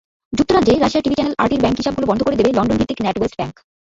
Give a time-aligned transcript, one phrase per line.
[0.37, 3.55] যুক্তরাজ্যে রাশিয়ার TV channel আরটির bank হিসাবগুলো বন্ধ করে দেবে লন্ডনভিত্তিক ন্যাটওয়েস্ট ব্যাংক।